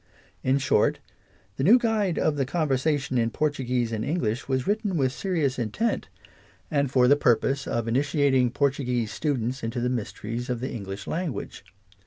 In 0.41 0.57
short, 0.57 0.97
the 1.57 1.63
New 1.63 1.77
Guide 1.77 2.17
of 2.17 2.35
the 2.35 2.43
Conversation 2.43 3.19
in 3.19 3.29
Portuguese 3.29 3.91
and 3.91 4.03
English 4.03 4.47
was 4.47 4.65
written 4.65 4.97
with 4.97 5.11
serious 5.13 5.59
Introduction. 5.59 5.85
iii. 5.85 5.89
intent, 5.91 6.09
and 6.71 6.89
for 6.91 7.07
the 7.07 7.15
purpose 7.15 7.67
of 7.67 7.87
initiating 7.87 8.49
Portu 8.49 8.83
guese 8.83 9.09
students 9.09 9.61
into 9.61 9.79
the 9.79 9.89
mysteries 9.89 10.49
of 10.49 10.59
the 10.59 10.69
Eng 10.69 10.85
lish 10.85 11.05
language. 11.05 11.63